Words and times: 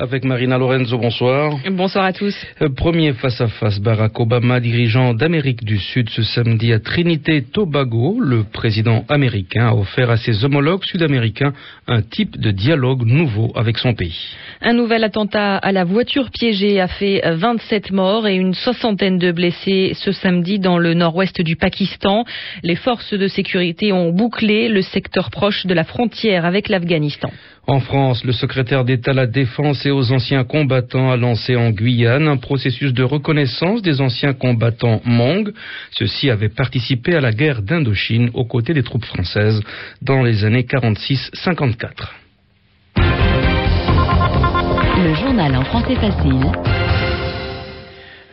Avec 0.00 0.24
Marina 0.24 0.56
Lorenzo, 0.58 0.96
bonsoir. 0.96 1.58
Bonsoir 1.72 2.04
à 2.04 2.12
tous. 2.12 2.32
Euh, 2.62 2.68
Premier 2.68 3.14
face-à-face, 3.14 3.80
Barack 3.80 4.20
Obama, 4.20 4.60
dirigeant 4.60 5.12
d'Amérique 5.12 5.64
du 5.64 5.76
Sud 5.76 6.08
ce 6.10 6.22
samedi 6.22 6.72
à 6.72 6.78
Trinité 6.78 7.42
Tobago. 7.42 8.20
Le 8.20 8.44
président 8.44 9.04
américain 9.08 9.66
a 9.66 9.74
offert 9.74 10.08
à 10.10 10.16
ses 10.16 10.44
homologues 10.44 10.84
sud-américains 10.84 11.52
un 11.88 12.02
type 12.02 12.38
de 12.38 12.52
dialogue 12.52 13.02
nouveau 13.04 13.50
avec 13.56 13.76
son 13.76 13.94
pays. 13.94 14.36
Un 14.60 14.72
nouvel 14.72 15.02
attentat 15.02 15.56
à 15.56 15.72
la 15.72 15.82
voiture 15.82 16.30
piégée 16.30 16.80
a 16.80 16.86
fait 16.86 17.20
27 17.24 17.90
morts 17.90 18.28
et 18.28 18.36
une 18.36 18.54
soixantaine 18.54 19.18
de 19.18 19.32
blessés 19.32 19.94
ce 19.94 20.12
samedi 20.12 20.60
dans 20.60 20.78
le 20.78 20.94
nord-ouest 20.94 21.42
du 21.42 21.56
Pakistan. 21.56 22.24
Les 22.62 22.76
forces 22.76 23.14
de 23.14 23.26
sécurité 23.26 23.92
ont 23.92 24.12
bouclé 24.12 24.68
le 24.68 24.82
secteur 24.82 25.30
proche 25.30 25.66
de 25.66 25.74
la 25.74 25.82
frontière 25.82 26.44
avec 26.44 26.68
l'Afghanistan. 26.68 27.32
En 27.68 27.80
France, 27.80 28.24
le 28.24 28.32
secrétaire 28.32 28.82
d'État 28.86 29.10
à 29.10 29.14
la 29.14 29.26
Défense 29.26 29.84
aux 29.90 30.12
anciens 30.12 30.44
combattants 30.44 31.10
a 31.10 31.16
lancé 31.16 31.56
en 31.56 31.70
Guyane 31.70 32.28
un 32.28 32.36
processus 32.36 32.92
de 32.92 33.02
reconnaissance 33.02 33.82
des 33.82 34.00
anciens 34.00 34.32
combattants 34.32 35.00
Mong. 35.04 35.52
Ceux-ci 35.92 36.30
avaient 36.30 36.48
participé 36.48 37.14
à 37.14 37.20
la 37.20 37.32
guerre 37.32 37.62
d'Indochine 37.62 38.30
aux 38.34 38.44
côtés 38.44 38.74
des 38.74 38.82
troupes 38.82 39.04
françaises 39.04 39.62
dans 40.02 40.22
les 40.22 40.44
années 40.44 40.62
46-54. 40.62 42.08
Le 45.00 45.14
journal 45.14 45.56
en 45.56 45.64
français 45.64 45.94
facile. 45.96 46.87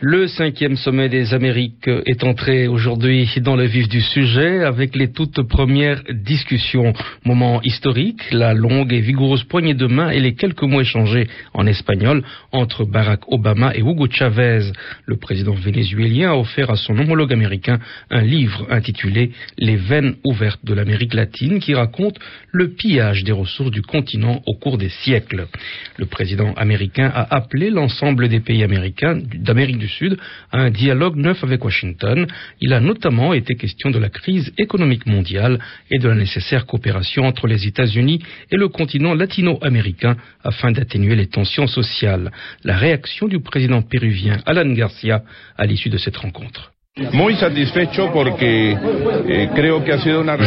Le 0.08 0.28
cinquième 0.28 0.76
sommet 0.76 1.08
des 1.08 1.34
Amériques 1.34 1.88
est 1.88 2.22
entré 2.22 2.68
aujourd'hui 2.68 3.28
dans 3.40 3.56
le 3.56 3.64
vif 3.64 3.88
du 3.88 4.00
sujet 4.00 4.62
avec 4.62 4.94
les 4.94 5.10
toutes 5.10 5.42
premières 5.42 6.00
discussions. 6.08 6.92
Moment 7.24 7.60
historique, 7.62 8.22
la 8.30 8.54
longue 8.54 8.92
et 8.92 9.00
vigoureuse 9.00 9.42
poignée 9.42 9.74
de 9.74 9.88
main 9.88 10.10
et 10.10 10.20
les 10.20 10.36
quelques 10.36 10.62
mots 10.62 10.80
échangés 10.80 11.26
en 11.54 11.66
espagnol 11.66 12.22
entre 12.52 12.84
Barack 12.84 13.22
Obama 13.32 13.74
et 13.74 13.80
Hugo 13.80 14.06
Chavez. 14.08 14.70
Le 15.06 15.16
président 15.16 15.54
vénézuélien 15.54 16.30
a 16.30 16.36
offert 16.36 16.70
à 16.70 16.76
son 16.76 16.96
homologue 16.96 17.32
américain 17.32 17.80
un 18.08 18.22
livre 18.22 18.64
intitulé 18.70 19.32
Les 19.58 19.74
veines 19.74 20.14
ouvertes 20.24 20.64
de 20.64 20.74
l'Amérique 20.74 21.14
latine 21.14 21.58
qui 21.58 21.74
raconte 21.74 22.20
le 22.52 22.68
pillage 22.68 23.24
des 23.24 23.32
ressources 23.32 23.72
du 23.72 23.82
continent 23.82 24.40
au 24.46 24.54
cours 24.54 24.78
des 24.78 24.90
siècles. 25.02 25.48
Le 25.96 26.06
président 26.06 26.52
américain 26.52 27.10
a 27.12 27.34
appelé 27.34 27.70
l'ensemble 27.70 28.28
des 28.28 28.38
pays 28.38 28.62
américains 28.62 29.18
d'Amérique 29.34 29.78
du 29.78 29.95
Sud 29.96 30.18
à 30.52 30.58
un 30.58 30.70
dialogue 30.70 31.16
neuf 31.16 31.42
avec 31.42 31.64
Washington. 31.64 32.26
Il 32.60 32.72
a 32.72 32.80
notamment 32.80 33.32
été 33.32 33.54
question 33.56 33.90
de 33.90 33.98
la 33.98 34.08
crise 34.08 34.52
économique 34.58 35.06
mondiale 35.06 35.58
et 35.90 35.98
de 35.98 36.08
la 36.08 36.14
nécessaire 36.14 36.66
coopération 36.66 37.24
entre 37.24 37.46
les 37.46 37.66
États-Unis 37.66 38.22
et 38.50 38.56
le 38.56 38.68
continent 38.68 39.14
latino-américain 39.14 40.16
afin 40.44 40.72
d'atténuer 40.72 41.16
les 41.16 41.28
tensions 41.28 41.66
sociales. 41.66 42.30
La 42.64 42.76
réaction 42.76 43.28
du 43.28 43.40
président 43.40 43.82
péruvien 43.82 44.38
Alan 44.46 44.70
Garcia 44.72 45.22
à 45.56 45.66
l'issue 45.66 45.90
de 45.90 45.98
cette 45.98 46.16
rencontre. 46.16 46.75
Je 46.98 47.04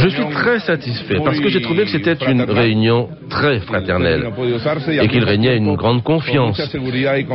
suis 0.09 0.30
très 0.31 0.59
satisfait 0.61 1.17
parce 1.23 1.39
que 1.39 1.47
j'ai 1.47 1.61
trouvé 1.61 1.83
que 1.83 1.92
c'était 1.92 2.17
une 2.28 2.42
réunion 2.42 3.08
très 3.30 3.59
fraternelle 3.59 4.31
et 4.99 5.08
qu'il 5.09 5.23
régnait 5.26 5.58
une 5.58 5.76
grande 5.76 6.02
confiance. 6.02 6.59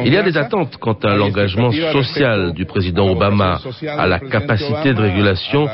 Il 0.04 0.12
y 0.12 0.16
a 0.16 0.22
des 0.24 0.36
attentes 0.36 0.78
quant 0.78 0.98
à 1.04 1.14
l'engagement 1.14 1.70
social 1.92 2.54
du 2.54 2.64
président 2.64 3.08
Obama, 3.08 3.60
à 3.86 4.08
la 4.08 4.18
capacité 4.18 4.92
de 4.94 5.00
régulation 5.00 5.68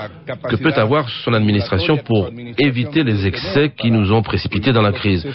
que 0.50 0.56
peut 0.56 0.74
avoir 0.76 1.08
son 1.08 1.32
administration 1.32 1.96
pour 1.96 2.28
éviter 2.58 3.04
les 3.04 3.26
excès 3.26 3.72
qui 3.74 3.90
nous 3.90 4.12
ont 4.12 4.20
précipités 4.20 4.74
dans 4.74 4.82
la 4.82 4.92
crise. 4.92 5.26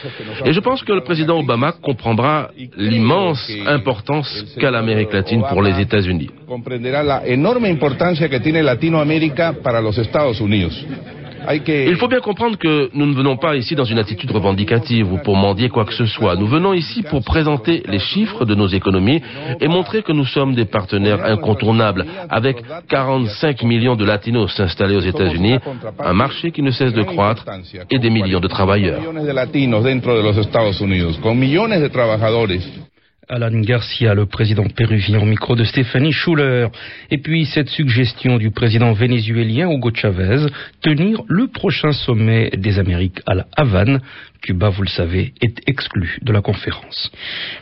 Et 0.45 0.53
je 0.53 0.59
pense 0.59 0.83
que 0.83 0.94
le 0.94 1.01
président 1.01 1.39
Obama 1.39 1.71
comprendra 1.71 2.51
l'immense 2.77 3.51
importance 3.65 4.45
qu'a 4.59 4.69
l'Amérique 4.69 5.11
latine 5.11 5.44
pour 5.49 5.63
les 5.63 5.81
États-Unis. 5.81 6.29
Il 11.53 11.95
faut 11.97 12.07
bien 12.07 12.22
comprendre 12.22 12.57
que 12.57 12.89
nous 12.94 13.06
ne 13.06 13.13
venons 13.13 13.38
pas 13.38 13.56
ici 13.56 13.75
dans 13.75 13.83
une 13.83 14.00
attitude 14.00 14.31
revendicative 14.31 15.11
ou 15.11 15.17
pour 15.17 15.35
mendier 15.35 15.69
quoi 15.69 15.85
que 15.85 15.94
ce 15.94 16.06
soit. 16.06 16.35
Nous 16.35 16.47
venons 16.47 16.73
ici 16.73 17.03
pour 17.03 17.23
présenter 17.23 17.83
les 17.88 18.00
chiffres 18.00 18.45
de 18.45 18.56
nos 18.56 18.67
économies 18.67 19.22
et 19.61 19.67
montrer 19.67 20.01
que 20.01 20.11
nous 20.11 20.25
sommes 20.25 20.56
des 20.56 20.66
partenaires 20.66 21.23
incontournables 21.23 22.06
avec 22.29 22.57
45 22.89 23.63
millions 23.63 23.95
de 23.95 24.06
latinos 24.06 24.59
installés 24.59 24.95
aux 24.95 25.01
États-Unis, 25.01 25.59
un 26.00 26.13
marché 26.13 26.51
qui 26.51 26.62
ne 26.62 26.72
cesse 26.72 26.94
de 26.94 27.03
croître 27.03 27.45
et 27.91 28.00
des 28.00 28.09
millions 28.09 28.39
de 28.39 28.47
travailleurs. 28.47 29.01
Alan 33.28 33.59
Garcia, 33.62 34.13
le 34.13 34.25
président 34.28 34.68
péruvien, 34.68 35.19
au 35.19 35.25
micro 35.25 35.56
de 35.56 35.63
Stéphanie 35.63 36.12
Schuller. 36.12 36.68
Et 37.09 37.18
puis 37.18 37.46
cette 37.46 37.69
suggestion 37.69 38.38
du 38.38 38.52
président 38.52 38.94
vénézuélien 38.94 39.69
Hugo 39.69 39.91
Chavez, 39.94 40.47
tenir 40.81 41.24
le 41.28 41.47
prochain 41.47 41.91
sommet 41.91 42.52
des 42.56 42.78
Amériques 42.78 43.22
à 43.25 43.34
la 43.34 43.47
Havane. 43.56 44.02
Cuba, 44.45 44.69
vous 44.69 44.83
le 44.83 44.89
savez, 44.89 45.33
est 45.41 45.57
exclu 45.67 46.19
de 46.22 46.31
la 46.31 46.41
conférence. 46.41 47.11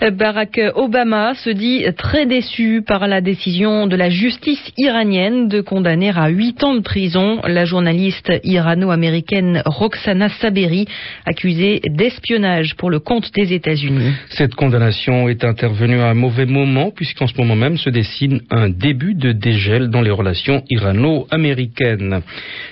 Barack 0.02 0.60
Obama 0.76 1.34
se 1.34 1.50
dit 1.50 1.86
très 1.96 2.26
déçu 2.26 2.84
par 2.86 3.08
la 3.08 3.22
décision 3.22 3.88
de 3.88 3.96
la 3.96 4.10
justice 4.10 4.74
iranienne 4.78 5.48
de 5.48 5.62
condamner 5.62 6.12
à 6.14 6.28
huit 6.28 6.62
ans 6.62 6.76
de 6.76 6.82
prison 6.82 7.40
la 7.48 7.64
journaliste 7.64 8.30
irano-américaine 8.44 9.62
Roxana 9.66 10.28
Saberi, 10.28 10.86
accusée 11.26 11.80
d'espionnage 11.86 12.76
pour 12.76 12.90
le 12.90 13.00
compte 13.00 13.32
des 13.34 13.54
États-Unis. 13.54 14.12
Cette 14.32 14.56
condamnation 14.56 15.30
est 15.30 15.46
intervenue 15.46 16.02
à 16.02 16.10
un 16.10 16.14
mauvais 16.14 16.46
moment 16.46 16.92
puisqu'en 16.92 17.28
ce 17.28 17.38
moment 17.38 17.56
même 17.56 17.78
se 17.78 17.90
dessine 17.90 18.42
un 18.52 18.68
début 18.68 19.14
de 19.14 19.32
dégel 19.32 19.90
dans 19.90 20.02
les 20.02 20.12
relations 20.12 20.64
irano-américaines. 20.70 22.24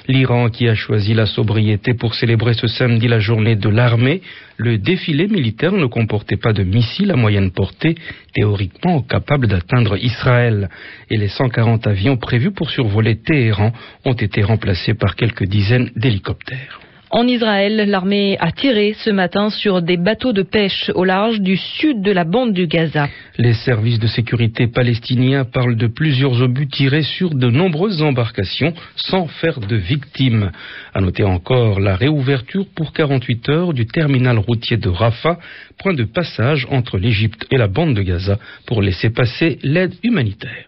L'Iran 0.10 0.50
qui 0.50 0.68
a 0.68 0.76
choisi 0.76 1.14
la 1.14 1.28
sobriété 1.28 1.94
pour 1.94 2.14
célébrer 2.14 2.56
ce 2.56 2.68
samedi 2.68 3.08
la 3.08 3.20
journée 3.20 3.56
de 3.56 3.70
l'armée 4.02 4.22
le 4.58 4.78
défilé 4.78 5.28
militaire 5.28 5.72
ne 5.72 5.86
comportait 5.86 6.38
pas 6.38 6.54
de 6.54 6.64
missiles 6.64 7.12
à 7.12 7.16
moyenne 7.16 7.52
portée 7.52 7.96
théoriquement 8.34 9.02
capables 9.02 9.48
d'atteindre 9.48 9.98
Israël. 9.98 10.70
Et 11.10 11.18
les 11.18 11.30
140 11.30 11.88
avions 11.88 12.18
prévus 12.18 12.52
pour 12.52 12.70
survoler 12.70 13.18
Téhéran 13.18 13.72
ont 14.06 14.14
été 14.14 14.44
remplacés 14.44 14.94
par 14.94 15.16
quelques 15.16 15.46
dizaines 15.46 15.90
d'hélicoptères. 15.96 16.80
En 17.14 17.28
Israël, 17.28 17.90
l'armée 17.90 18.38
a 18.40 18.54
tiré 18.54 18.96
ce 18.98 19.10
matin 19.10 19.50
sur 19.50 19.82
des 19.82 19.98
bateaux 19.98 20.32
de 20.32 20.44
pêche 20.44 20.90
au 20.96 21.04
large 21.04 21.42
du 21.42 21.58
sud 21.58 22.02
de 22.02 22.12
la 22.12 22.24
bande 22.24 22.54
du 22.54 22.68
Gaza. 22.68 23.10
Les 23.38 23.54
services 23.54 24.00
de 24.00 24.08
sécurité 24.08 24.68
palestiniens 24.68 25.44
parlent 25.44 25.76
de 25.76 25.88
plusieurs 25.88 26.42
obus 26.42 26.70
tirés 26.70 27.04
sur 27.04 27.32
de 27.32 27.50
nombreuses 27.50 28.02
embarcations 28.02 28.74
sans 28.96 29.28
faire 29.28 29.60
de 29.60 29.76
victimes. 29.76 30.52
À 30.94 31.02
noter 31.02 31.26
encore 31.26 31.82
la 31.82 31.98
réouverture 31.98 32.66
pour 32.74 32.94
48 32.94 33.50
heures 33.50 33.74
du 33.74 33.88
terminal 33.88 34.38
routier 34.38 34.78
de 34.78 34.88
Rafah, 34.88 35.38
point 35.80 35.94
de 35.94 36.06
passage 36.06 36.66
entre 36.72 36.98
l'Égypte 36.98 37.46
et 37.52 37.58
la 37.58 37.68
bande 37.68 37.94
de 37.94 38.04
Gaza 38.04 38.40
pour 38.66 38.82
laisser 38.82 39.10
passer 39.10 39.60
l'aide 39.64 39.96
humanitaire. 40.02 40.68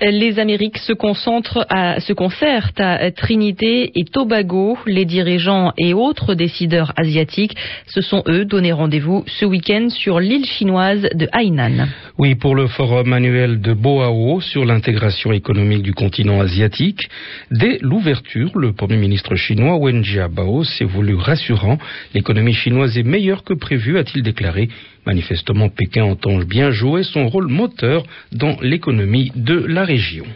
Les 0.00 0.38
Amériques 0.38 0.76
se 0.76 0.92
concentrent 0.92 1.64
à, 1.70 2.00
se 2.00 2.12
concertent 2.12 2.80
à 2.80 3.10
Trinité 3.10 3.92
et 3.98 4.04
Tobago. 4.04 4.76
Les 4.86 5.06
dirigeants 5.06 5.72
et 5.78 5.94
autres 5.94 6.34
décideurs 6.34 6.92
asiatiques 6.96 7.56
se 7.86 8.02
sont 8.02 8.22
eux 8.28 8.44
donné 8.44 8.72
rendez-vous 8.72 9.24
ce 9.26 9.46
week-end 9.46 9.88
sur 9.88 10.20
l'île 10.20 10.44
chinoise 10.44 11.08
de 11.14 11.28
Hainan. 11.32 11.88
Oui, 12.18 12.34
pour 12.34 12.54
le 12.54 12.66
forum 12.66 13.14
annuel 13.14 13.62
de 13.62 13.72
Boao 13.72 14.42
sur 14.42 14.66
l'intégration 14.66 15.32
économique 15.32 15.82
du 15.82 15.94
continent 15.94 16.40
asiatique. 16.40 17.08
Dès 17.50 17.78
l'ouverture, 17.80 18.50
le 18.58 18.74
premier 18.74 18.98
ministre 18.98 19.34
chinois 19.34 19.76
Wen 19.76 20.04
Jiabao 20.04 20.64
s'est 20.64 20.84
voulu 20.84 21.14
rassurant. 21.14 21.78
L'économie 22.12 22.52
chinoise 22.52 22.98
est 22.98 23.02
meilleure 23.02 23.44
que 23.44 23.54
prévu, 23.54 23.96
a-t-il 23.96 24.22
déclaré. 24.22 24.68
Manifestement, 25.06 25.68
Pékin 25.68 26.04
entend 26.04 26.38
bien 26.38 26.70
jouer 26.70 27.04
son 27.04 27.28
rôle 27.28 27.46
moteur 27.46 28.04
dans 28.32 28.56
l'économie 28.60 29.30
de 29.34 29.54
la 29.54 29.84
région. 29.84 30.26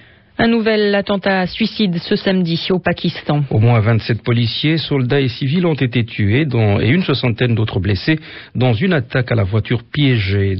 Un 0.43 0.49
nouvel 0.49 0.94
attentat 0.94 1.46
suicide 1.46 1.99
ce 1.99 2.17
samedi 2.17 2.58
au 2.70 2.78
Pakistan. 2.78 3.44
Au 3.50 3.58
moins 3.58 3.78
27 3.81 4.22
policiers, 4.22 4.78
soldats 4.78 5.20
et 5.20 5.28
civils 5.28 5.67
ont 5.67 5.75
été 5.75 6.06
tués 6.06 6.46
et 6.81 6.88
une 6.88 7.02
soixantaine 7.02 7.55
d'autres 7.55 7.78
blessés 7.78 8.19
dans 8.55 8.72
une 8.72 8.94
attaque 8.94 9.31
à 9.32 9.34
la 9.34 9.43
voiture 9.43 9.82
piégée 9.93 10.56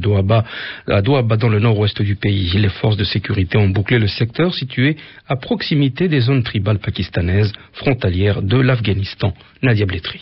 à 0.87 1.01
Doaba 1.01 1.37
dans 1.39 1.49
le 1.49 1.61
nord-ouest 1.61 2.03
du 2.03 2.15
pays. 2.17 2.51
Les 2.59 2.69
forces 2.69 2.99
de 2.99 3.05
sécurité 3.05 3.57
ont 3.57 3.71
bouclé 3.71 3.99
le 3.99 4.09
secteur 4.09 4.53
situé 4.53 4.97
à 5.27 5.37
proximité 5.37 6.09
des 6.09 6.21
zones 6.21 6.43
tribales 6.43 6.79
pakistanaises 6.79 7.55
frontalières 7.73 8.43
de 8.43 8.59
l'Afghanistan. 8.59 9.33
Nadia 9.63 9.87
Blétry. 9.87 10.21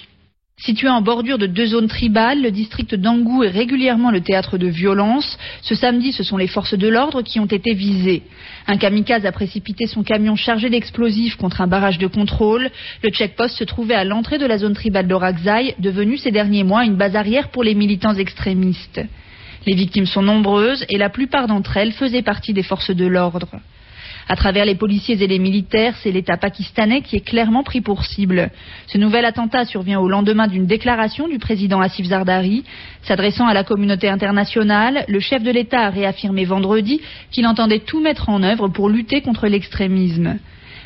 Situé 0.61 0.89
en 0.89 1.03
bordure 1.03 1.39
de 1.39 1.47
deux 1.47 1.67
zones 1.67 1.87
tribales, 1.87 2.43
le 2.43 2.51
district 2.51 2.97
d'Angou 2.97 3.45
est 3.45 3.49
régulièrement 3.49 4.11
le 4.11 4.21
théâtre 4.21 4.59
de 4.59 4.67
violences. 4.67 5.39
Ce 5.63 5.77
samedi, 5.77 6.11
ce 6.11 6.25
sont 6.25 6.37
les 6.37 6.49
forces 6.49 6.75
de 6.75 6.89
l'ordre 6.89 7.23
qui 7.23 7.39
ont 7.39 7.47
été 7.47 7.75
visées. 7.75 8.25
Un 8.67 8.77
kamikaze 8.77 9.25
a 9.25 9.31
précipité 9.31 9.87
son 9.87 10.03
camion 10.03 10.35
chargé 10.35 10.69
d'explosifs 10.69 11.37
contre 11.37 11.61
un 11.61 11.69
barrage 11.69 11.99
de 11.99 12.09
contrôle. 12.09 12.71
Le 13.05 13.11
checkpost 13.11 13.57
se 13.57 13.63
trouvait 13.63 13.95
à 13.95 14.03
l'entrée 14.03 14.39
de 14.39 14.47
la 14.47 14.59
zone 14.59 14.75
tribale 14.75 15.07
d'Orakzai, 15.07 15.77
devenue 15.79 16.19
ces 16.19 16.33
derniers 16.33 16.65
mois 16.65 16.85
une 16.85 16.97
base 16.97 17.15
arrière 17.15 17.51
pour 17.51 17.63
les 17.63 17.77
militants 17.77 18.15
extrémistes. 18.15 19.01
Les 19.65 19.77
victimes 19.77 20.07
sont 20.07 20.23
nombreuses 20.23 20.85
et 20.89 20.99
la 20.99 21.09
plupart 21.09 21.47
d'entre 21.47 21.77
elles 21.77 21.93
faisaient 21.93 22.23
partie 22.23 22.53
des 22.53 22.65
forces 22.65 22.91
de 22.91 23.07
l'ordre. 23.07 23.49
À 24.31 24.37
travers 24.37 24.67
les 24.67 24.75
policiers 24.75 25.23
et 25.23 25.27
les 25.27 25.39
militaires, 25.39 25.95
c'est 26.03 26.13
l'État 26.13 26.37
pakistanais 26.37 27.01
qui 27.01 27.17
est 27.17 27.27
clairement 27.27 27.63
pris 27.63 27.81
pour 27.81 28.05
cible. 28.05 28.51
Ce 28.87 28.99
nouvel 28.99 29.25
attentat 29.25 29.65
survient 29.65 30.01
au 30.01 30.09
lendemain 30.09 30.47
d'une 30.49 30.67
déclaration 30.67 31.29
du 31.29 31.39
président 31.39 31.81
Asif 31.81 32.07
Zardari. 32.07 32.63
S'adressant 33.05 33.47
à 33.47 33.55
la 33.55 33.65
communauté 33.65 34.07
internationale, 34.07 35.07
le 35.09 35.21
chef 35.21 35.43
de 35.43 35.51
l'État 35.51 35.87
a 35.87 35.91
réaffirmé 35.91 36.45
vendredi 36.45 37.01
qu'il 37.31 37.47
entendait 37.47 37.79
tout 37.79 38.01
mettre 38.01 38.29
en 38.29 38.43
œuvre 38.43 38.69
pour 38.69 38.91
lutter 38.91 39.23
contre 39.23 39.47
l'extrémisme. 39.47 40.39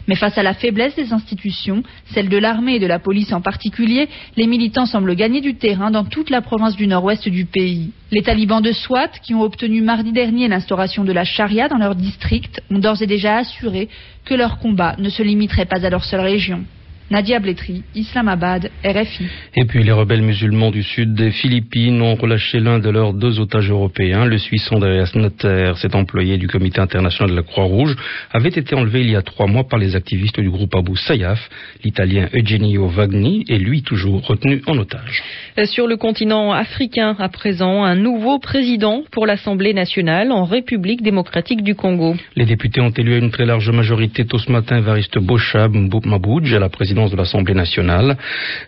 Mais 0.09 0.17
face 0.17 0.37
à 0.37 0.43
la 0.43 0.55
faiblesse 0.55 0.97
des 0.97 1.13
institutions, 1.13 1.83
celle 2.13 2.29
de 2.29 2.37
l'armée 2.37 2.77
et 2.77 2.81
de 2.81 2.87
la 2.87 2.99
police 2.99 3.33
en 3.33 3.41
particulier, 3.41 4.09
les 4.37 4.47
militants 4.47 4.87
semblent 4.87 5.15
gagner 5.15 5.41
du 5.41 5.55
terrain 5.55 5.91
dans 5.91 6.05
toute 6.05 6.31
la 6.31 6.43
province 6.43 6.77
du 6.77 6.87
nord-ouest 6.87 7.29
du 7.29 7.45
pays. 7.45 7.91
Les 8.11 8.23
talibans 8.23 8.63
de 8.63 8.73
Swat, 8.73 9.11
qui 9.23 9.35
ont 9.35 9.43
obtenu 9.43 9.81
mardi 9.81 10.13
dernier 10.13 10.49
l'instauration 10.49 11.05
de 11.05 11.13
la 11.13 11.25
charia 11.25 11.69
dans 11.69 11.79
leur 11.79 11.95
district, 11.95 12.63
ont 12.71 12.79
d'ores 12.79 13.03
et 13.03 13.07
déjà 13.07 13.37
assuré 13.37 13.89
que 14.25 14.35
leur 14.35 14.59
combat 14.59 14.97
ne 14.99 15.09
se 15.09 15.23
limiterait 15.23 15.67
pas 15.67 15.85
à 15.85 15.91
leur 15.91 16.05
seule 16.05 16.21
région. 16.21 16.65
Nadia 17.13 17.41
Bletri, 17.41 17.83
Islamabad, 17.95 18.71
RFI. 18.83 19.27
Et 19.55 19.67
puis 19.67 19.85
les 19.85 19.93
rebelles 19.93 20.23
musulmans 20.23 20.71
du 20.71 20.83
sud 20.83 21.13
des 21.13 21.31
Philippines 21.31 22.01
ont 22.01 22.15
relâché 22.15 22.59
l'un 22.59 22.79
de 22.79 22.89
leurs 22.89 23.13
deux 23.13 23.39
otages 23.39 23.71
européens. 23.71 24.25
Le 24.25 24.39
Suisse 24.39 24.73
Andreas 24.73 25.13
Notter, 25.15 25.73
cet 25.77 25.95
employé 25.95 26.39
du 26.39 26.49
comité 26.49 26.81
international 26.81 27.33
de 27.33 27.37
la 27.37 27.43
Croix-Rouge, 27.43 27.97
avait 28.33 28.49
été 28.49 28.75
enlevé 28.75 29.03
il 29.03 29.11
y 29.11 29.17
a 29.17 29.21
trois 29.21 29.47
mois 29.47 29.65
par 29.65 29.79
les 29.79 29.95
activistes 29.95 30.41
du 30.41 30.49
groupe 30.49 30.75
Abu 30.75 30.97
Sayyaf. 30.97 31.51
L'italien 31.85 32.31
Eugenio 32.35 32.89
Vagni 32.89 33.45
est 33.47 33.59
lui 33.59 33.83
toujours 33.83 34.27
retenu 34.27 34.63
en 34.67 34.79
otage. 34.79 35.23
Sur 35.67 35.87
le 35.87 35.99
continent 35.99 36.53
africain, 36.53 37.15
à 37.19 37.29
présent, 37.29 37.85
un 37.85 37.95
nouveau 37.95 38.39
président 38.39 39.03
pour 39.11 39.27
l'Assemblée 39.27 39.75
nationale 39.75 40.33
en 40.33 40.47
République 40.47 41.03
démocratique 41.03 41.63
du 41.63 41.75
Congo. 41.75 42.17
Les 42.37 42.47
députés 42.47 42.81
ont 42.81 42.89
élu 42.89 43.13
à 43.13 43.19
une 43.19 43.31
très 43.31 43.45
large 43.45 43.69
majorité 43.69 44.25
tôt 44.25 44.39
ce 44.39 44.51
matin 44.51 44.81
Variste 44.81 45.19
Bochab 45.19 45.75
Mabouj 46.07 46.55
à 46.55 46.59
la 46.59 46.71
présidence 46.71 47.02
de 47.11 47.17
l'Assemblée 47.17 47.55
nationale. 47.55 48.17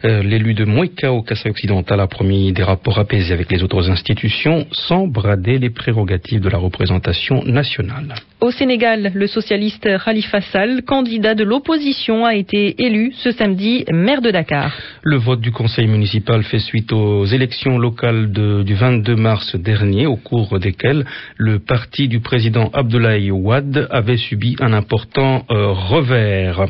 Euh, 0.04 0.22
l'élu 0.22 0.54
de 0.54 0.64
Moueka 0.64 1.12
au 1.12 1.22
Kassai 1.22 1.50
occidental 1.50 2.00
a 2.00 2.06
promis 2.06 2.52
des 2.52 2.62
rapports 2.62 2.98
apaisés 2.98 3.32
avec 3.32 3.50
les 3.50 3.62
autres 3.62 3.90
institutions 3.90 4.66
sans 4.72 5.06
brader 5.06 5.58
les 5.58 5.70
prérogatives 5.70 6.40
de 6.40 6.48
la 6.48 6.58
représentation 6.58 7.42
nationale. 7.44 8.14
Au 8.40 8.50
Sénégal, 8.50 9.10
le 9.14 9.26
socialiste 9.26 9.88
Khalifa 10.04 10.40
Sall, 10.42 10.82
candidat 10.82 11.34
de 11.34 11.44
l'opposition, 11.44 12.26
a 12.26 12.34
été 12.34 12.82
élu 12.84 13.12
ce 13.16 13.30
samedi 13.30 13.84
maire 13.90 14.20
de 14.20 14.30
Dakar. 14.30 14.70
Le 15.02 15.16
vote 15.16 15.40
du 15.40 15.50
conseil 15.50 15.86
municipal 15.86 16.42
fait 16.42 16.58
suite 16.58 16.92
aux 16.92 17.24
élections 17.24 17.78
locales 17.78 18.30
du 18.30 18.74
22 18.74 19.16
mars 19.16 19.56
dernier, 19.56 20.06
au 20.06 20.16
cours 20.16 20.58
desquelles 20.58 21.06
le 21.36 21.58
parti 21.58 22.08
du 22.08 22.20
président 22.20 22.70
Abdoulaye 22.74 23.30
Ouad 23.30 23.88
avait 23.90 24.18
subi 24.18 24.56
un 24.60 24.72
important 24.72 25.44
euh, 25.50 25.72
revers. 25.72 26.66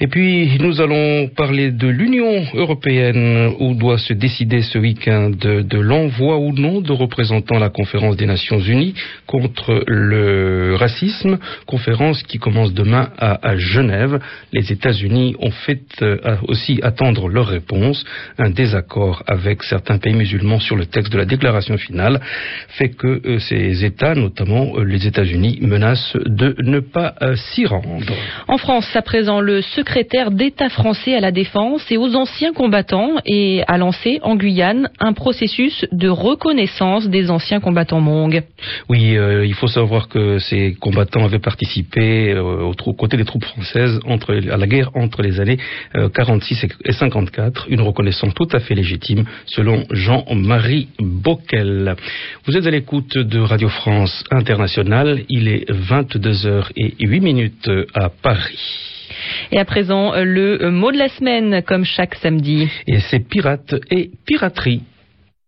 Et 0.00 0.06
puis, 0.06 0.58
nous 0.58 0.73
allons 0.80 1.28
parler 1.28 1.70
de 1.70 1.88
l'Union 1.88 2.44
européenne, 2.54 3.54
où 3.58 3.74
doit 3.74 3.98
se 3.98 4.12
décider 4.12 4.62
ce 4.62 4.78
week-end 4.78 5.30
de, 5.30 5.78
l'envoi 5.78 6.38
ou 6.38 6.52
non 6.52 6.80
de 6.80 6.92
représentants 6.92 7.56
à 7.56 7.60
la 7.60 7.70
conférence 7.70 8.16
des 8.16 8.26
Nations 8.26 8.58
Unies 8.58 8.94
contre 9.26 9.84
le 9.86 10.74
racisme, 10.76 11.38
conférence 11.66 12.22
qui 12.22 12.38
commence 12.38 12.72
demain 12.72 13.10
à, 13.18 13.56
Genève. 13.56 14.20
Les 14.52 14.72
États-Unis 14.72 15.36
ont 15.38 15.50
fait 15.50 15.82
euh, 16.02 16.36
aussi 16.48 16.80
attendre 16.82 17.28
leur 17.28 17.46
réponse. 17.46 18.04
Un 18.38 18.50
désaccord 18.50 19.22
avec 19.26 19.62
certains 19.62 19.98
pays 19.98 20.14
musulmans 20.14 20.60
sur 20.60 20.76
le 20.76 20.86
texte 20.86 21.12
de 21.12 21.18
la 21.18 21.24
déclaration 21.24 21.76
finale 21.76 22.20
fait 22.68 22.90
que 22.90 23.20
euh, 23.24 23.38
ces 23.38 23.84
États, 23.84 24.14
notamment 24.14 24.76
euh, 24.76 24.84
les 24.84 25.06
États-Unis, 25.06 25.58
menacent 25.60 26.16
de 26.24 26.56
ne 26.62 26.80
pas 26.80 27.14
s'y 27.36 27.66
rendre. 27.66 28.14
En 28.48 28.58
France, 28.58 28.88
à 28.94 29.02
présent, 29.02 29.40
le 29.40 29.62
secrétaire 29.62 30.30
d'État 30.30 30.63
français 30.68 31.14
à 31.14 31.20
la 31.20 31.32
défense 31.32 31.90
et 31.90 31.96
aux 31.96 32.14
anciens 32.14 32.52
combattants 32.52 33.16
et 33.26 33.62
a 33.66 33.78
lancé 33.78 34.20
en 34.22 34.36
Guyane 34.36 34.90
un 35.00 35.12
processus 35.12 35.84
de 35.92 36.08
reconnaissance 36.08 37.08
des 37.08 37.30
anciens 37.30 37.60
combattants 37.60 38.00
Mong. 38.00 38.42
Oui, 38.88 39.16
euh, 39.16 39.46
il 39.46 39.54
faut 39.54 39.66
savoir 39.66 40.08
que 40.08 40.38
ces 40.38 40.74
combattants 40.74 41.24
avaient 41.24 41.38
participé 41.38 42.32
euh, 42.32 42.62
aux 42.62 42.92
côtés 42.94 43.16
des 43.16 43.24
troupes 43.24 43.44
françaises 43.44 44.00
à 44.50 44.56
la 44.56 44.66
guerre 44.66 44.90
entre 44.94 45.22
les 45.22 45.40
années 45.40 45.58
46 46.14 46.64
euh, 46.64 46.68
et 46.84 46.92
54, 46.92 47.66
une 47.68 47.80
reconnaissance 47.80 48.34
tout 48.34 48.48
à 48.52 48.60
fait 48.60 48.74
légitime 48.74 49.24
selon 49.46 49.84
Jean-Marie 49.90 50.88
Bockel. 50.98 51.96
Vous 52.46 52.56
êtes 52.56 52.66
à 52.66 52.70
l'écoute 52.70 53.16
de 53.18 53.40
Radio 53.40 53.68
France 53.68 54.24
Internationale, 54.30 55.22
il 55.28 55.48
est 55.48 55.70
22h 55.70 56.70
et 56.76 56.94
8 57.00 57.20
minutes 57.20 57.70
à 57.94 58.08
Paris. 58.08 58.93
Et 59.52 59.58
à 59.58 59.64
présent, 59.64 60.12
le 60.16 60.70
mot 60.70 60.92
de 60.92 60.98
la 60.98 61.08
semaine, 61.08 61.62
comme 61.62 61.84
chaque 61.84 62.14
samedi. 62.16 62.68
Et 62.86 63.00
c'est 63.00 63.20
pirate 63.20 63.74
et 63.90 64.10
piraterie 64.26 64.82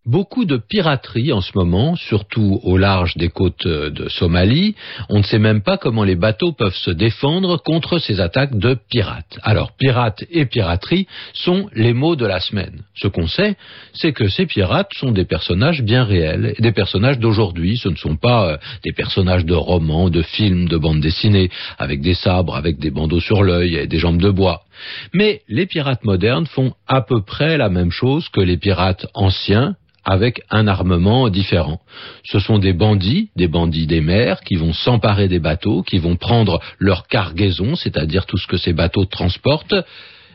beaucoup 0.07 0.45
de 0.45 0.57
piraterie 0.57 1.33
en 1.33 1.41
ce 1.41 1.53
moment, 1.55 1.97
surtout 1.97 2.61
au 2.63 2.77
large 2.77 3.17
des 3.17 3.29
côtes 3.29 3.67
de 3.67 4.09
Somalie. 4.09 4.75
On 5.09 5.19
ne 5.19 5.25
sait 5.25 5.39
même 5.39 5.63
pas 5.63 5.77
comment 5.77 6.05
les 6.05 6.15
bateaux 6.15 6.53
peuvent 6.53 6.77
se 6.77 6.91
défendre 6.91 7.57
contre 7.63 7.99
ces 7.99 8.21
attaques 8.21 8.57
de 8.57 8.77
pirates. 8.89 9.39
Alors, 9.43 9.73
pirates 9.77 10.25
et 10.31 10.47
piraterie 10.47 11.07
sont 11.35 11.69
les 11.75 11.93
mots 11.93 12.17
de 12.17 12.27
la 12.27 12.41
semaine. 12.41 12.83
Ce 12.95 13.09
qu'on 13.09 13.27
sait, 13.27 13.57
c'est 13.93 14.13
que 14.13 14.29
ces 14.29 14.47
pirates 14.47 14.93
sont 14.95 15.11
des 15.11 15.25
personnages 15.25 15.83
bien 15.83 16.05
réels, 16.05 16.55
des 16.59 16.73
personnages 16.73 17.19
d'aujourd'hui. 17.19 17.77
Ce 17.77 17.89
ne 17.89 17.97
sont 17.97 18.17
pas 18.17 18.53
euh, 18.53 18.57
des 18.85 18.93
personnages 18.93 19.45
de 19.45 19.55
romans, 19.55 20.09
de 20.11 20.23
films, 20.23 20.69
de 20.69 20.77
bandes 20.77 21.01
dessinées, 21.01 21.51
avec 21.79 22.01
des 22.01 22.15
sabres, 22.15 22.57
avec 22.57 22.79
des 22.79 22.91
bandeaux 22.91 23.21
sur 23.21 23.43
l'œil 23.43 23.77
et 23.77 23.87
des 23.87 23.99
jambes 23.99 24.21
de 24.21 24.31
bois. 24.31 24.66
Mais 25.13 25.43
les 25.49 25.67
pirates 25.67 26.05
modernes 26.05 26.47
font 26.47 26.75
à 26.87 27.01
peu 27.01 27.23
près 27.23 27.57
la 27.57 27.69
même 27.69 27.91
chose 27.91 28.29
que 28.29 28.41
les 28.41 28.57
pirates 28.57 29.07
anciens, 29.15 29.77
avec 30.07 30.41
un 30.51 30.69
armement 30.69 31.29
différent. 31.29 31.81
Ce 32.25 32.39
sont 32.39 32.59
des 32.59 32.73
bandits, 32.73 33.31
des 33.35 33.49
bandits 33.49 33.89
des 33.89 34.01
mers, 34.01 34.41
qui 34.43 34.55
vont 34.55 34.73
s'emparer 34.73 35.27
des 35.27 35.41
bateaux, 35.41 35.83
qui 35.83 35.99
vont 35.99 36.17
prendre 36.17 36.61
leur 36.79 37.09
cargaison, 37.09 37.75
c'est-à-dire 37.75 38.25
tout 38.25 38.39
ce 38.39 38.47
que 38.47 38.57
ces 38.57 38.73
bateaux 38.73 39.05
transportent, 39.05 39.75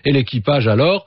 et 0.05 0.11
l'équipage 0.11 0.67
alors 0.67 1.05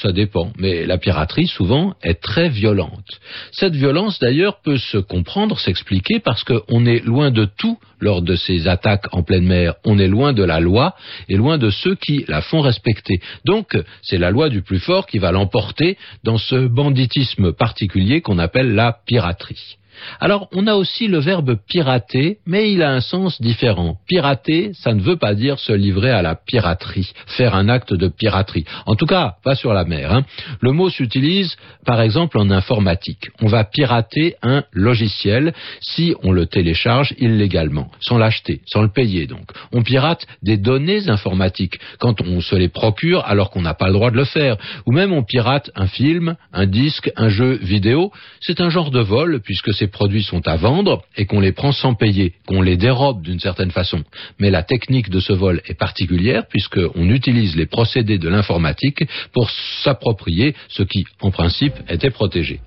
ça 0.00 0.12
dépend, 0.12 0.50
mais 0.58 0.86
la 0.86 0.98
piraterie 0.98 1.46
souvent 1.46 1.94
est 2.02 2.20
très 2.22 2.48
violente. 2.48 3.20
Cette 3.52 3.74
violence 3.74 4.18
d'ailleurs 4.18 4.60
peut 4.62 4.78
se 4.78 4.98
comprendre, 4.98 5.58
s'expliquer 5.58 6.20
parce 6.20 6.42
qu'on 6.42 6.86
est 6.86 7.04
loin 7.04 7.30
de 7.30 7.44
tout 7.44 7.78
lors 8.00 8.22
de 8.22 8.34
ces 8.34 8.66
attaques 8.66 9.12
en 9.12 9.22
pleine 9.22 9.44
mer. 9.44 9.74
On 9.84 9.98
est 9.98 10.08
loin 10.08 10.32
de 10.32 10.42
la 10.42 10.60
loi 10.60 10.94
et 11.28 11.36
loin 11.36 11.58
de 11.58 11.70
ceux 11.70 11.96
qui 11.96 12.24
la 12.28 12.40
font 12.40 12.60
respecter. 12.60 13.20
Donc 13.44 13.76
c'est 14.02 14.18
la 14.18 14.30
loi 14.30 14.48
du 14.48 14.62
plus 14.62 14.80
fort 14.80 15.06
qui 15.06 15.18
va 15.18 15.32
l'emporter 15.32 15.98
dans 16.24 16.38
ce 16.38 16.66
banditisme 16.66 17.52
particulier 17.52 18.22
qu'on 18.22 18.38
appelle 18.38 18.74
la 18.74 18.96
piraterie. 19.06 19.76
Alors, 20.20 20.48
on 20.52 20.66
a 20.66 20.74
aussi 20.74 21.08
le 21.08 21.18
verbe 21.18 21.56
pirater, 21.68 22.38
mais 22.46 22.72
il 22.72 22.82
a 22.82 22.90
un 22.90 23.00
sens 23.00 23.40
différent. 23.40 23.96
Pirater, 24.06 24.72
ça 24.74 24.94
ne 24.94 25.00
veut 25.00 25.16
pas 25.16 25.34
dire 25.34 25.58
se 25.58 25.72
livrer 25.72 26.10
à 26.10 26.22
la 26.22 26.34
piraterie, 26.34 27.12
faire 27.26 27.54
un 27.54 27.68
acte 27.68 27.92
de 27.92 28.08
piraterie. 28.08 28.64
En 28.86 28.94
tout 28.94 29.06
cas, 29.06 29.36
pas 29.44 29.54
sur 29.54 29.72
la 29.72 29.84
mer. 29.84 30.12
Hein. 30.12 30.24
Le 30.60 30.72
mot 30.72 30.90
s'utilise, 30.90 31.56
par 31.84 32.00
exemple, 32.00 32.38
en 32.38 32.50
informatique. 32.50 33.28
On 33.40 33.46
va 33.46 33.64
pirater 33.64 34.36
un 34.42 34.64
logiciel 34.72 35.52
si 35.80 36.14
on 36.22 36.32
le 36.32 36.46
télécharge 36.46 37.14
illégalement, 37.18 37.90
sans 38.00 38.18
l'acheter, 38.18 38.60
sans 38.66 38.82
le 38.82 38.88
payer 38.88 39.26
donc. 39.26 39.50
On 39.72 39.82
pirate 39.82 40.26
des 40.42 40.56
données 40.56 41.08
informatiques 41.08 41.78
quand 41.98 42.20
on 42.20 42.40
se 42.40 42.54
les 42.54 42.68
procure 42.68 43.24
alors 43.26 43.50
qu'on 43.50 43.62
n'a 43.62 43.74
pas 43.74 43.86
le 43.86 43.92
droit 43.92 44.10
de 44.10 44.16
le 44.16 44.24
faire. 44.24 44.56
Ou 44.86 44.92
même 44.92 45.12
on 45.12 45.22
pirate 45.22 45.70
un 45.74 45.86
film, 45.86 46.36
un 46.52 46.66
disque, 46.66 47.10
un 47.16 47.28
jeu 47.28 47.58
vidéo. 47.62 48.12
C'est 48.40 48.60
un 48.60 48.70
genre 48.70 48.90
de 48.90 49.00
vol 49.00 49.40
puisque 49.40 49.72
c'est 49.74 49.87
produits 49.88 50.22
sont 50.22 50.46
à 50.46 50.56
vendre 50.56 51.02
et 51.16 51.26
qu'on 51.26 51.40
les 51.40 51.52
prend 51.52 51.72
sans 51.72 51.94
payer, 51.94 52.34
qu'on 52.46 52.62
les 52.62 52.76
dérobe 52.76 53.22
d'une 53.22 53.40
certaine 53.40 53.70
façon. 53.70 54.02
Mais 54.38 54.50
la 54.50 54.62
technique 54.62 55.10
de 55.10 55.20
ce 55.20 55.32
vol 55.32 55.60
est 55.66 55.78
particulière 55.78 56.46
puisqu'on 56.48 57.08
utilise 57.10 57.56
les 57.56 57.66
procédés 57.66 58.18
de 58.18 58.28
l'informatique 58.28 59.04
pour 59.32 59.50
s'approprier 59.82 60.54
ce 60.68 60.82
qui, 60.82 61.04
en 61.20 61.30
principe, 61.30 61.74
était 61.88 62.10
protégé. 62.10 62.60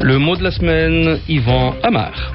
Le 0.00 0.18
mot 0.18 0.36
de 0.36 0.44
la 0.44 0.50
semaine, 0.50 1.20
Yvan 1.28 1.74
Amar. 1.82 2.34